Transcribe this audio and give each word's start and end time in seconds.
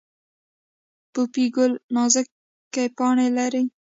پوپی 1.11 1.45
ګل 1.55 1.71
نازکې 1.95 2.85
پاڼې 2.97 3.27
لري 3.37 3.63